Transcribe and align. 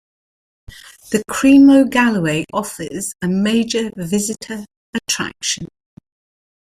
The 1.11 1.21
Cream 1.29 1.69
o' 1.69 1.85
Galloway 1.85 2.45
offers 2.51 3.13
a 3.21 3.27
major 3.27 3.91
visitor 3.95 4.65
attraction. 4.95 5.67